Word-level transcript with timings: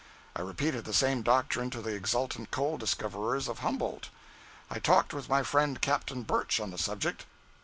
I 0.35 0.41
repeated 0.41 0.85
the 0.85 0.95
same 0.95 1.21
doctrine 1.21 1.69
to 1.69 1.79
the 1.79 1.93
exultant 1.93 2.49
coal 2.49 2.79
discoverers 2.79 3.47
of 3.47 3.59
Humboldt. 3.59 4.09
I 4.67 4.79
talked 4.79 5.13
with 5.13 5.29
my 5.29 5.43
friend 5.43 5.79
Captain 5.79 6.23
Burch 6.23 6.59
on 6.59 6.71
the 6.71 6.79
subject. 6.79 7.27